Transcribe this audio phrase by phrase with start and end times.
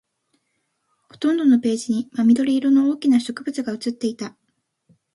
[1.11, 4.35] ほとんどのページに真緑色の大きな植物が写っていた